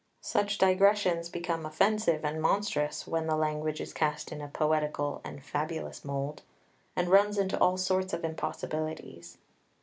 [0.23, 5.45] Such digressions become offensive and monstrous when the language is cast in a poetical and
[5.45, 6.41] fabulous mould,
[6.95, 9.37] and runs into all sorts of impossibilities.